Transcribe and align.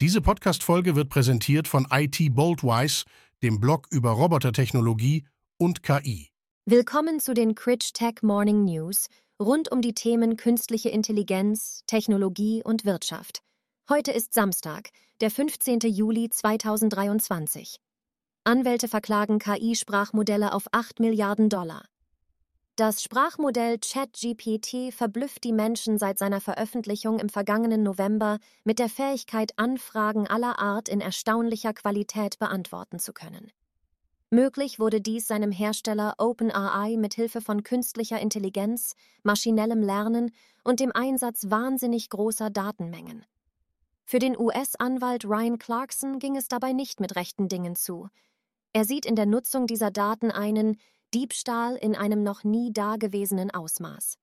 Diese 0.00 0.20
Podcast-Folge 0.20 0.94
wird 0.94 1.08
präsentiert 1.08 1.66
von 1.66 1.88
IT 1.90 2.32
Boldwise, 2.32 3.04
dem 3.42 3.58
Blog 3.58 3.88
über 3.90 4.12
Robotertechnologie 4.12 5.26
und 5.58 5.82
KI. 5.82 6.28
Willkommen 6.66 7.18
zu 7.18 7.34
den 7.34 7.56
Critch 7.56 7.94
Tech 7.94 8.22
Morning 8.22 8.64
News 8.64 9.08
rund 9.42 9.72
um 9.72 9.82
die 9.82 9.94
Themen 9.94 10.36
künstliche 10.36 10.88
Intelligenz, 10.88 11.82
Technologie 11.88 12.62
und 12.62 12.84
Wirtschaft. 12.84 13.42
Heute 13.88 14.12
ist 14.12 14.34
Samstag, 14.34 14.90
der 15.20 15.32
15. 15.32 15.80
Juli 15.80 16.30
2023. 16.30 17.80
Anwälte 18.44 18.86
verklagen 18.86 19.40
KI-Sprachmodelle 19.40 20.52
auf 20.52 20.66
8 20.70 21.00
Milliarden 21.00 21.48
Dollar. 21.48 21.82
Das 22.78 23.02
Sprachmodell 23.02 23.80
ChatGPT 23.80 24.94
verblüfft 24.94 25.42
die 25.42 25.52
Menschen 25.52 25.98
seit 25.98 26.16
seiner 26.16 26.40
Veröffentlichung 26.40 27.18
im 27.18 27.28
vergangenen 27.28 27.82
November 27.82 28.38
mit 28.62 28.78
der 28.78 28.88
Fähigkeit, 28.88 29.50
Anfragen 29.56 30.28
aller 30.28 30.60
Art 30.60 30.88
in 30.88 31.00
erstaunlicher 31.00 31.72
Qualität 31.72 32.38
beantworten 32.38 33.00
zu 33.00 33.12
können. 33.12 33.50
Möglich 34.30 34.78
wurde 34.78 35.00
dies 35.00 35.26
seinem 35.26 35.50
Hersteller 35.50 36.14
OpenAI 36.18 36.96
mit 36.98 37.14
Hilfe 37.14 37.40
von 37.40 37.64
künstlicher 37.64 38.20
Intelligenz, 38.20 38.94
maschinellem 39.24 39.82
Lernen 39.82 40.30
und 40.62 40.78
dem 40.78 40.92
Einsatz 40.92 41.50
wahnsinnig 41.50 42.10
großer 42.10 42.48
Datenmengen. 42.48 43.26
Für 44.04 44.20
den 44.20 44.38
US-Anwalt 44.38 45.24
Ryan 45.24 45.58
Clarkson 45.58 46.20
ging 46.20 46.36
es 46.36 46.46
dabei 46.46 46.72
nicht 46.72 47.00
mit 47.00 47.16
rechten 47.16 47.48
Dingen 47.48 47.74
zu. 47.74 48.08
Er 48.72 48.84
sieht 48.84 49.04
in 49.04 49.16
der 49.16 49.26
Nutzung 49.26 49.66
dieser 49.66 49.90
Daten 49.90 50.30
einen 50.30 50.76
Diebstahl 51.14 51.76
in 51.76 51.96
einem 51.96 52.22
noch 52.22 52.44
nie 52.44 52.70
dagewesenen 52.70 53.50
Ausmaß. 53.50 54.18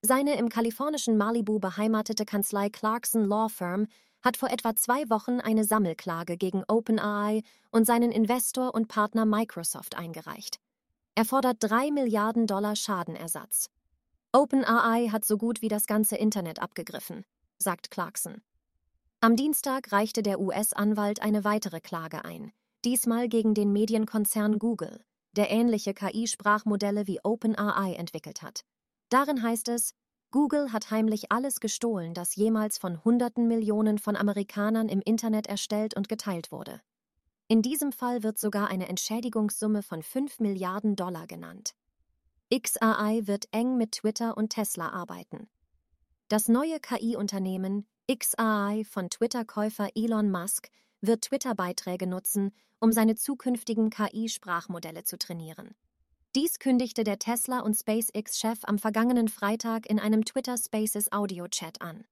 Seine 0.00 0.38
im 0.38 0.48
kalifornischen 0.48 1.18
Malibu 1.18 1.58
beheimatete 1.58 2.24
Kanzlei 2.24 2.70
Clarkson 2.70 3.26
Law 3.26 3.48
Firm 3.48 3.86
hat 4.22 4.38
vor 4.38 4.50
etwa 4.50 4.74
zwei 4.74 5.08
Wochen 5.10 5.40
eine 5.40 5.64
Sammelklage 5.64 6.38
gegen 6.38 6.64
OpenAI 6.68 7.42
und 7.70 7.86
seinen 7.86 8.12
Investor 8.12 8.74
und 8.74 8.88
Partner 8.88 9.26
Microsoft 9.26 9.94
eingereicht. 9.94 10.58
Er 11.14 11.26
fordert 11.26 11.58
drei 11.60 11.90
Milliarden 11.90 12.46
Dollar 12.46 12.76
Schadenersatz. 12.76 13.68
OpenAI 14.32 15.08
hat 15.10 15.24
so 15.24 15.36
gut 15.36 15.60
wie 15.60 15.68
das 15.68 15.86
ganze 15.86 16.16
Internet 16.16 16.62
abgegriffen, 16.62 17.24
sagt 17.58 17.90
Clarkson. 17.90 18.40
Am 19.20 19.36
Dienstag 19.36 19.92
reichte 19.92 20.22
der 20.22 20.40
US-Anwalt 20.40 21.20
eine 21.20 21.44
weitere 21.44 21.80
Klage 21.80 22.24
ein, 22.24 22.52
diesmal 22.84 23.28
gegen 23.28 23.54
den 23.54 23.72
Medienkonzern 23.72 24.58
Google 24.58 25.00
der 25.36 25.50
ähnliche 25.50 25.94
KI-Sprachmodelle 25.94 27.06
wie 27.06 27.20
OpenAI 27.22 27.94
entwickelt 27.94 28.42
hat. 28.42 28.64
Darin 29.08 29.42
heißt 29.42 29.68
es, 29.68 29.94
Google 30.32 30.72
hat 30.72 30.90
heimlich 30.90 31.30
alles 31.30 31.60
gestohlen, 31.60 32.12
das 32.12 32.34
jemals 32.34 32.78
von 32.78 33.04
Hunderten 33.04 33.46
Millionen 33.46 33.98
von 33.98 34.16
Amerikanern 34.16 34.88
im 34.88 35.00
Internet 35.00 35.46
erstellt 35.46 35.94
und 35.94 36.08
geteilt 36.08 36.50
wurde. 36.50 36.80
In 37.48 37.62
diesem 37.62 37.92
Fall 37.92 38.22
wird 38.24 38.38
sogar 38.38 38.68
eine 38.68 38.88
Entschädigungssumme 38.88 39.82
von 39.82 40.02
5 40.02 40.40
Milliarden 40.40 40.96
Dollar 40.96 41.26
genannt. 41.28 41.74
XAI 42.52 43.26
wird 43.26 43.46
eng 43.52 43.76
mit 43.76 43.92
Twitter 43.92 44.36
und 44.36 44.50
Tesla 44.50 44.90
arbeiten. 44.90 45.48
Das 46.28 46.48
neue 46.48 46.80
KI-Unternehmen 46.80 47.86
XAI 48.12 48.84
von 48.88 49.10
Twitter-Käufer 49.10 49.90
Elon 49.94 50.30
Musk 50.30 50.70
wird 51.00 51.22
Twitter-Beiträge 51.22 52.06
nutzen, 52.06 52.52
um 52.80 52.92
seine 52.92 53.14
zukünftigen 53.14 53.90
KI-Sprachmodelle 53.90 55.04
zu 55.04 55.18
trainieren. 55.18 55.74
Dies 56.34 56.58
kündigte 56.58 57.02
der 57.02 57.18
Tesla- 57.18 57.60
und 57.60 57.74
SpaceX-Chef 57.74 58.58
am 58.64 58.78
vergangenen 58.78 59.28
Freitag 59.28 59.86
in 59.88 59.98
einem 59.98 60.24
Twitter 60.24 60.56
Spaces 60.58 61.10
Audio-Chat 61.10 61.80
an. 61.80 62.04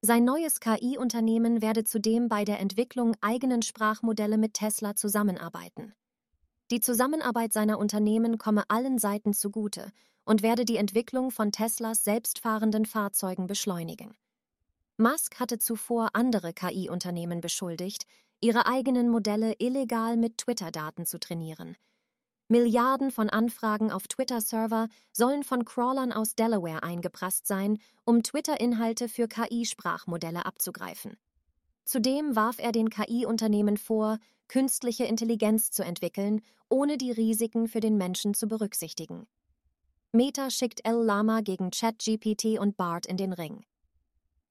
Sein 0.00 0.24
neues 0.24 0.58
KI-Unternehmen 0.58 1.62
werde 1.62 1.84
zudem 1.84 2.28
bei 2.28 2.44
der 2.44 2.58
Entwicklung 2.58 3.14
eigenen 3.20 3.62
Sprachmodelle 3.62 4.36
mit 4.36 4.54
Tesla 4.54 4.96
zusammenarbeiten. 4.96 5.94
Die 6.72 6.80
Zusammenarbeit 6.80 7.52
seiner 7.52 7.78
Unternehmen 7.78 8.36
komme 8.36 8.64
allen 8.68 8.98
Seiten 8.98 9.32
zugute 9.32 9.92
und 10.24 10.42
werde 10.42 10.64
die 10.64 10.76
Entwicklung 10.76 11.30
von 11.30 11.52
Teslas 11.52 12.02
selbstfahrenden 12.02 12.86
Fahrzeugen 12.86 13.46
beschleunigen. 13.46 14.16
Musk 14.96 15.40
hatte 15.40 15.58
zuvor 15.58 16.10
andere 16.12 16.52
KI-Unternehmen 16.52 17.40
beschuldigt, 17.40 18.04
ihre 18.40 18.66
eigenen 18.66 19.08
Modelle 19.08 19.54
illegal 19.58 20.16
mit 20.16 20.38
Twitter-Daten 20.38 21.06
zu 21.06 21.18
trainieren. 21.18 21.76
Milliarden 22.48 23.10
von 23.10 23.30
Anfragen 23.30 23.90
auf 23.90 24.06
Twitter-Server 24.08 24.88
sollen 25.12 25.42
von 25.42 25.64
Crawlern 25.64 26.12
aus 26.12 26.34
Delaware 26.34 26.82
eingeprasst 26.82 27.46
sein, 27.46 27.78
um 28.04 28.22
Twitter-Inhalte 28.22 29.08
für 29.08 29.28
KI-Sprachmodelle 29.28 30.44
abzugreifen. 30.44 31.16
Zudem 31.84 32.36
warf 32.36 32.58
er 32.58 32.72
den 32.72 32.90
KI-Unternehmen 32.90 33.76
vor, 33.78 34.18
künstliche 34.48 35.04
Intelligenz 35.04 35.70
zu 35.70 35.82
entwickeln, 35.82 36.42
ohne 36.68 36.98
die 36.98 37.10
Risiken 37.10 37.68
für 37.68 37.80
den 37.80 37.96
Menschen 37.96 38.34
zu 38.34 38.46
berücksichtigen. 38.48 39.26
Meta 40.12 40.50
schickt 40.50 40.84
El 40.84 41.02
Lama 41.02 41.40
gegen 41.40 41.70
ChatGPT 41.70 42.58
und 42.58 42.76
BART 42.76 43.06
in 43.06 43.16
den 43.16 43.32
Ring. 43.32 43.64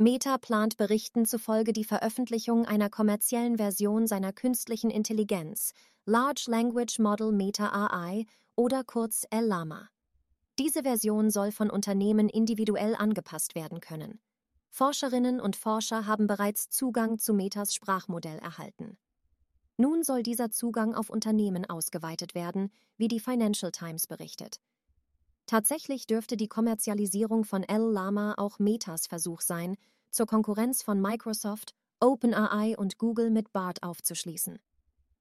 Meta 0.02 0.40
plant 0.40 0.78
Berichten 0.78 1.28
zufolge 1.28 1.74
die 1.74 1.84
Veröffentlichung 1.84 2.66
einer 2.66 2.90
kommerziellen 2.90 3.58
Version 3.58 4.08
seiner 4.08 4.34
künstlichen 4.34 4.90
Intelligenz, 4.90 5.74
Large 6.06 6.46
Language 6.48 6.98
Model 6.98 7.32
Meta 7.32 7.68
AI 7.72 8.26
oder 8.56 8.84
kurz 8.84 9.28
LLaMA. 9.32 9.90
Diese 10.58 10.82
Version 10.82 11.30
soll 11.30 11.52
von 11.52 11.70
Unternehmen 11.70 12.30
individuell 12.30 12.96
angepasst 12.96 13.54
werden 13.54 13.80
können. 13.80 14.20
Forscherinnen 14.72 15.40
und 15.40 15.56
Forscher 15.56 16.08
haben 16.08 16.26
bereits 16.26 16.70
Zugang 16.70 17.20
zu 17.20 17.36
Metas 17.36 17.76
Sprachmodell 17.76 18.40
erhalten. 18.40 18.98
Nun 19.78 20.02
soll 20.02 20.24
dieser 20.24 20.50
Zugang 20.50 20.96
auf 20.96 21.12
Unternehmen 21.12 21.70
ausgeweitet 21.70 22.34
werden, 22.34 22.72
wie 22.98 23.08
die 23.08 23.20
Financial 23.20 23.72
Times 23.72 24.08
berichtet. 24.08 24.62
Tatsächlich 25.46 26.08
dürfte 26.08 26.38
die 26.38 26.48
Kommerzialisierung 26.48 27.44
von 27.44 27.64
L-Lama 27.64 28.36
auch 28.38 28.60
Metas 28.60 29.08
Versuch 29.08 29.42
sein, 29.42 29.76
zur 30.10 30.26
Konkurrenz 30.26 30.84
von 30.84 31.02
Microsoft, 31.02 31.74
OpenAI 32.00 32.76
und 32.78 32.98
Google 32.98 33.30
mit 33.30 33.52
BART 33.54 33.84
aufzuschließen. 33.84 34.60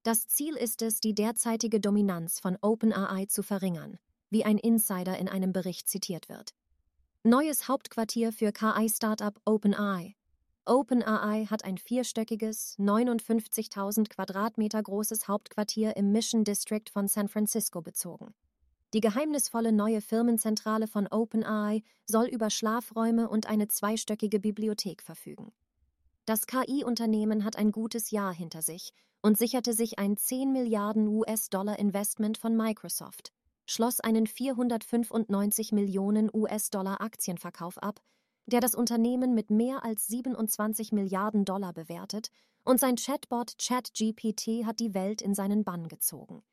Das 0.03 0.27
Ziel 0.27 0.55
ist 0.55 0.81
es, 0.81 0.99
die 0.99 1.13
derzeitige 1.13 1.79
Dominanz 1.79 2.39
von 2.39 2.57
OpenAI 2.61 3.25
zu 3.27 3.43
verringern, 3.43 3.99
wie 4.31 4.43
ein 4.43 4.57
Insider 4.57 5.17
in 5.19 5.29
einem 5.29 5.53
Bericht 5.53 5.87
zitiert 5.87 6.27
wird. 6.27 6.55
Neues 7.23 7.67
Hauptquartier 7.67 8.33
für 8.33 8.51
KI-Startup 8.51 9.39
OpenAI. 9.45 10.15
OpenAI 10.65 11.45
hat 11.45 11.63
ein 11.65 11.77
vierstöckiges, 11.77 12.79
59.000 12.79 14.09
Quadratmeter 14.09 14.81
großes 14.81 15.27
Hauptquartier 15.27 15.95
im 15.95 16.11
Mission 16.11 16.43
District 16.43 16.89
von 16.91 17.07
San 17.07 17.27
Francisco 17.27 17.81
bezogen. 17.81 18.33
Die 18.93 18.99
geheimnisvolle 18.99 19.71
neue 19.71 20.01
Firmenzentrale 20.01 20.85
von 20.85 21.07
OpenAI 21.07 21.81
soll 22.05 22.25
über 22.25 22.49
Schlafräume 22.49 23.29
und 23.29 23.47
eine 23.47 23.69
zweistöckige 23.69 24.39
Bibliothek 24.39 25.01
verfügen. 25.01 25.53
Das 26.25 26.45
KI-Unternehmen 26.45 27.45
hat 27.45 27.55
ein 27.55 27.71
gutes 27.71 28.11
Jahr 28.11 28.33
hinter 28.33 28.61
sich 28.61 28.93
und 29.21 29.37
sicherte 29.37 29.73
sich 29.73 29.97
ein 29.97 30.17
10 30.17 30.51
Milliarden 30.51 31.07
US-Dollar 31.07 31.79
Investment 31.79 32.37
von 32.37 32.57
Microsoft, 32.57 33.31
schloss 33.65 34.01
einen 34.01 34.27
495 34.27 35.71
Millionen 35.71 36.29
US-Dollar 36.33 36.99
Aktienverkauf 36.99 37.77
ab, 37.81 38.01
der 38.45 38.59
das 38.59 38.75
Unternehmen 38.75 39.33
mit 39.33 39.49
mehr 39.49 39.85
als 39.85 40.07
27 40.07 40.91
Milliarden 40.91 41.45
Dollar 41.45 41.73
bewertet, 41.73 42.29
und 42.63 42.79
sein 42.79 42.95
Chatbot 42.95 43.55
ChatGPT 43.57 44.65
hat 44.65 44.79
die 44.79 44.93
Welt 44.93 45.21
in 45.21 45.33
seinen 45.33 45.63
Bann 45.63 45.87
gezogen. 45.87 46.43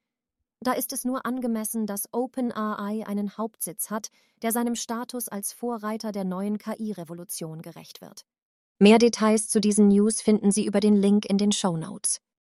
Da 0.61 0.73
ist 0.73 0.93
es 0.93 1.05
nur 1.05 1.25
angemessen, 1.25 1.87
dass 1.87 2.13
OpenAI 2.13 3.07
einen 3.07 3.37
Hauptsitz 3.39 3.91
hat, 3.91 4.11
der 4.43 4.53
seinem 4.53 4.75
Status 4.75 5.29
als 5.29 5.53
Vorreiter 5.53 6.11
der 6.11 6.25
neuen 6.25 6.59
KI-Revolution 6.59 7.63
gerecht 7.63 8.01
wird. 8.01 8.25
Mehr 8.81 8.99
Details 8.99 9.49
zu 9.49 9.61
diesen 9.61 9.89
News 9.89 10.21
finden 10.21 10.51
Sie 10.51 10.65
über 10.65 10.81
den 10.81 10.97
Link 10.97 11.27
in 11.27 11.39
den 11.39 11.53
Show 11.53 11.77
Notes. 11.77 12.21